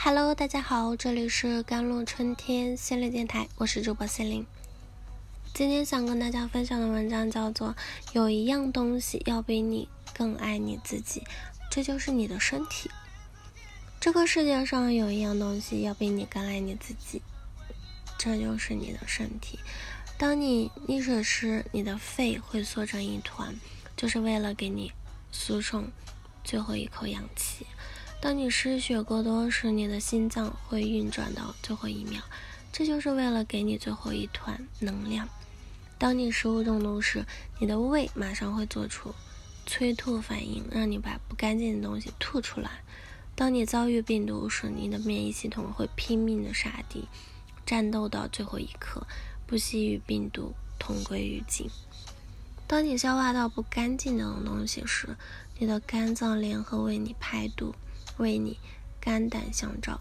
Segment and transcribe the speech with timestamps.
[0.00, 4.46] Hello，大家好，这里是甘露春天心灵电台，我是主播心灵。
[5.52, 7.70] 今天想跟大家分享的文章叫做
[8.12, 11.20] 《有一样东西要比你更爱你自己》，
[11.68, 12.88] 这就是你的身体。
[13.98, 17.20] 这个世界上有一样东西要比你更爱你自己，
[18.16, 19.58] 这就是你的身体。
[20.16, 23.52] 当你溺水时，你的肺会缩成一团，
[23.96, 24.92] 就是为了给你
[25.32, 25.90] 输送
[26.44, 27.66] 最后一口氧气。
[28.20, 32.20] 当你失血过多时，你的心脏会运转到最后一秒，
[32.72, 35.28] 这就是为了给你最后一团能量。
[35.98, 37.24] 当你食物中毒时，
[37.60, 39.14] 你的胃马上会做出
[39.66, 42.82] 催吐反应，让你把不干净的东西吐出来。
[43.36, 47.06] 当你遭遇病毒时，你的免疫系统会拼命的杀敌，
[47.64, 49.06] 战斗到最后一刻，
[49.46, 51.70] 不惜与病毒同归于尽。
[52.66, 55.16] 当你消化到不干净的东西时，
[55.58, 57.72] 你的肝脏联合为你排毒。
[58.18, 58.58] 为你
[59.00, 59.98] 肝胆相照。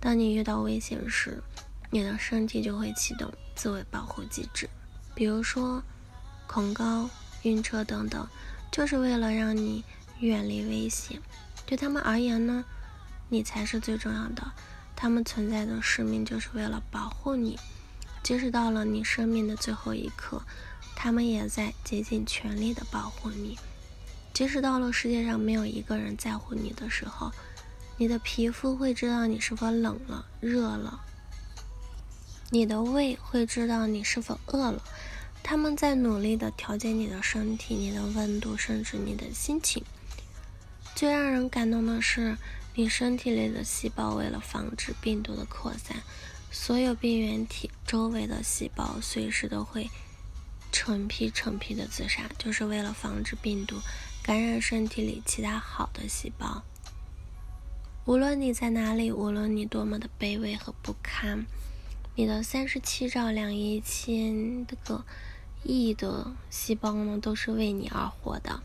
[0.00, 1.42] 当你遇到危险时，
[1.90, 4.68] 你的身体就会启动自我保护机制，
[5.14, 5.82] 比如说
[6.46, 7.10] 恐高、
[7.42, 8.28] 晕车等等，
[8.70, 9.84] 就是为了让你
[10.20, 11.20] 远离危险。
[11.66, 12.64] 对他们而言呢，
[13.28, 14.52] 你才是最重要的。
[14.94, 17.58] 他们存在的使命就是为了保护你，
[18.22, 20.42] 即使到了你生命的最后一刻，
[20.94, 23.58] 他们也在竭尽全力的保护你。
[24.32, 27.32] 即使到了世界上没有一个人在乎你的时候。
[28.00, 31.00] 你的皮肤会知道你是否冷了、热了，
[32.50, 34.80] 你的胃会知道你是否饿了。
[35.42, 39.84] 他们在努力的调节你的身体、你的温度，甚至你的心情。
[40.94, 42.36] 最让人感动的是，
[42.76, 45.96] 你身体里的细胞为了防止病毒的扩散，
[46.52, 49.90] 所有病原体周围的细胞随时都会
[50.70, 53.80] 成批成批的自杀，就是为了防止病毒
[54.22, 56.62] 感染身体里其他好的细胞。
[58.08, 61.44] 无论你在哪里，无论你多么的卑微和不堪，
[62.14, 65.04] 你的三十七兆两亿千个
[65.62, 68.62] 亿的细胞呢，都是为你而活的。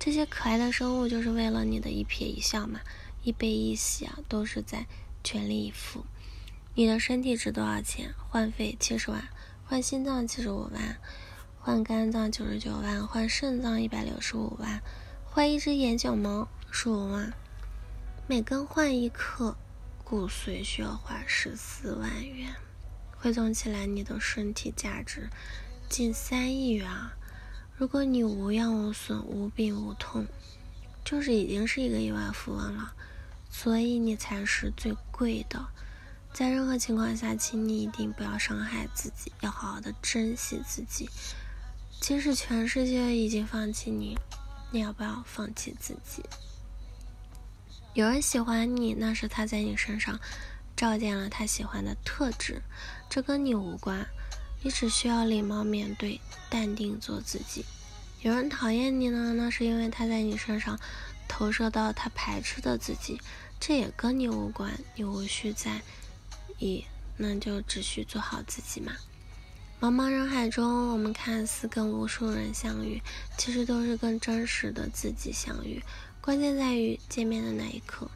[0.00, 2.80] 这些可爱的生物就是为了你的一颦一笑嘛，
[3.22, 4.86] 一悲一喜啊，都是在
[5.22, 6.04] 全力以赴。
[6.74, 8.12] 你的身体值多少钱？
[8.28, 9.28] 换肺七十万，
[9.64, 10.96] 换心脏七十五万，
[11.60, 14.82] 换肝脏九十九万，换肾脏一百六十五万，
[15.24, 17.32] 换一只眼角毛十五万。
[18.32, 19.58] 每更换一克
[20.02, 22.54] 骨髓需要花十四万元，
[23.18, 25.28] 汇总起来，你的身体价值
[25.90, 27.12] 近三亿元啊！
[27.76, 30.24] 如果你无恙无损、无病无痛，
[31.04, 32.94] 就是已经是一个亿万富翁了。
[33.50, 35.66] 所以你才是最贵的。
[36.32, 41.10] 在任何情况下，请你一定不要伤害自己，要好好的珍惜自己。
[42.00, 44.16] 即使全世界已经放弃你，
[44.70, 46.24] 你要不要放弃自己？
[47.94, 50.18] 有人喜欢你，那是他在你身上
[50.74, 52.62] 照见了他喜欢的特质，
[53.10, 54.06] 这跟你无关。
[54.62, 57.66] 你只需要礼貌面对，淡定做自己。
[58.22, 60.80] 有人讨厌你呢，那是因为他在你身上
[61.28, 63.20] 投射到他排斥的自己，
[63.60, 64.72] 这也跟你无关。
[64.94, 65.82] 你无需在
[66.58, 66.86] 意，
[67.18, 68.92] 那就只需做好自己嘛。
[69.80, 73.02] 茫茫人海中，我们看似跟无数人相遇，
[73.36, 75.82] 其实都是跟真实的自己相遇。
[76.22, 78.08] 关键在于见面的那一刻，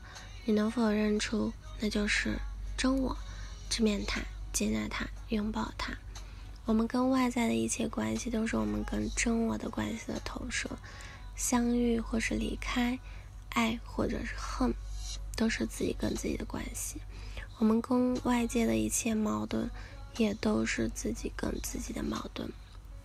[0.45, 2.39] 你能否认出那就是
[2.77, 3.17] 真我，
[3.69, 4.21] 直面它，
[4.53, 5.93] 接纳它，拥抱它。
[6.67, 10.71] 我们跟外在的一切关系，都是我们跟真我的关系的投射。
[11.35, 12.97] 相遇或是离开，
[13.51, 14.73] 爱或者是恨，
[15.35, 17.01] 都是自己跟自己的关系。
[17.59, 19.69] 我们跟外界的一切矛盾，
[20.17, 22.49] 也都是自己跟自己的矛盾。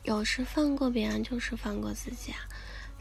[0.04, 2.38] 有时放过别人，就是放过自己啊。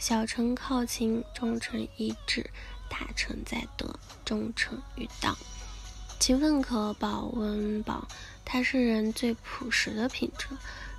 [0.00, 2.42] 小诚靠亲，忠诚一致；
[2.88, 5.36] 大诚在德，忠诚于道。
[6.18, 8.08] 勤奋可保温饱，
[8.42, 10.46] 它是人最朴实的品质。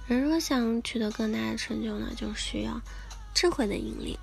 [0.06, 2.80] 人若想取得更大的成就呢，就需要
[3.34, 4.20] 智慧的引领。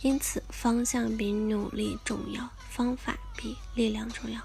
[0.00, 4.40] 因此，方向比努力重要，方法比力量重要。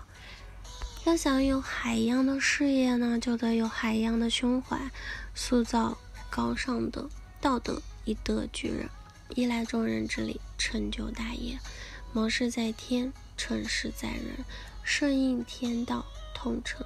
[1.06, 4.78] 要想有海一样的事业呢，就得有海一样的胸怀，
[5.34, 5.98] 塑造
[6.30, 7.08] 高尚的
[7.40, 8.90] 道德，以德聚人。
[9.30, 11.58] 依赖众人之力，成就大业；
[12.14, 14.46] 谋事在天，成事在人，
[14.84, 16.86] 顺应天道，通成。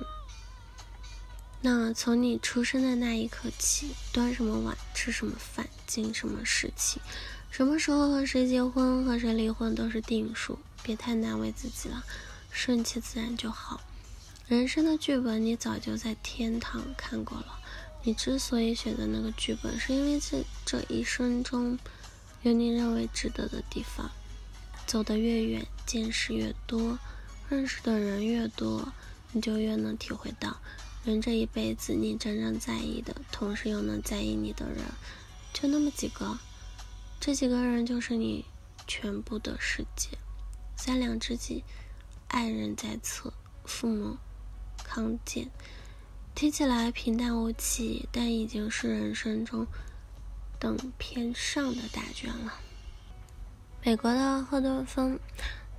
[1.62, 7.02] 那从你出生的那一刻起，端什么碗，吃什么饭，经什么事情，
[7.52, 10.58] 什么时候和谁结婚，和谁离婚，都是定数。
[10.82, 12.06] 别太难为自己了，
[12.50, 13.82] 顺其自然就好。
[14.48, 17.60] 人生的剧本，你早就在天堂看过了。
[18.04, 21.78] 你之所以选择那个剧本，是因为这这一生中。
[22.44, 24.10] 有你认为值得的地方，
[24.88, 26.98] 走得越远，见识越多，
[27.50, 28.94] 认识的人越多，
[29.34, 30.62] 你就越能体会到，
[31.04, 34.78] 人这一辈子你真正在意的，同时又能在意你的人，
[35.54, 36.40] 就那么几个。
[37.20, 38.46] 这几个人就是你
[38.88, 40.18] 全部的世界。
[40.78, 41.66] 三两知己，
[42.30, 43.34] 爱人在侧，
[43.66, 44.18] 父母
[44.82, 45.52] 康健。
[46.34, 49.68] 听起来平淡无奇，但已经是人生中
[50.60, 52.54] 等偏上的答卷了。
[53.84, 55.20] 美国的赫顿风。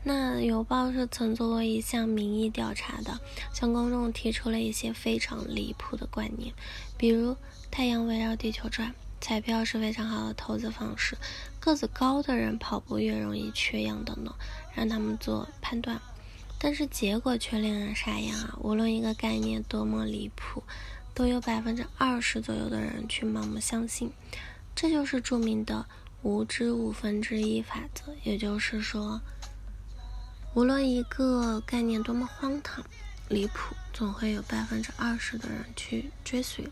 [0.02, 3.20] 那邮报是曾做过一项民意调查的，
[3.52, 6.54] 向公众提出了一些非常离谱的观念，
[6.96, 7.36] 比如
[7.70, 11.18] 太阳围绕地球转，彩票是非常好的投资方式，
[11.60, 14.34] 个子高的人跑步越容易缺氧等等，
[14.74, 16.00] 让他们做判断。
[16.58, 18.58] 但是结果却令人傻眼啊！
[18.62, 20.62] 无论一个概念多么离谱，
[21.12, 24.10] 都有百分之二十左右的人去盲目相信，
[24.74, 25.86] 这就是著名的
[26.22, 29.20] 无知五分之一法则，也就是说。
[30.52, 32.84] 无论一个概念多么荒唐、
[33.28, 36.68] 离谱，总会有百分之二十的人去追随。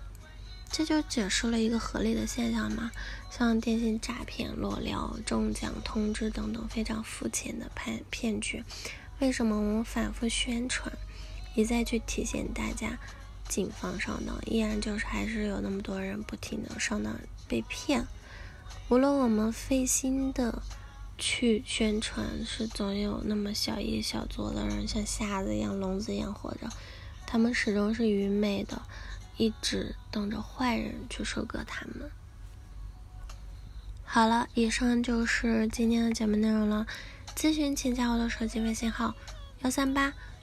[0.69, 2.91] 这就解释了一个合理的现象嘛，
[3.31, 8.65] 像电信诈骗、裸聊、中奖通知等等非常肤浅的骗骗局，
[9.21, 10.93] 为什么我们反复宣传，
[11.55, 12.99] 一再去提醒大家
[13.49, 17.19] 谨防上当，依然就是还是有那么多人不停的上当
[17.49, 18.07] 被骗？
[18.89, 20.63] 无论我们费心的。
[21.21, 26.69] 去宣传是总有那么小一小撮的人像瞎子一样、聋子一样活着，
[27.27, 28.83] 他们始终是愚昧的，
[29.37, 32.09] 一直等着坏人去收割他们。
[34.05, 36.87] 好了，以上就是今天的节目内容了。
[37.35, 39.17] 咨询请加我的手机微信号：
[39.63, 40.15] 幺三八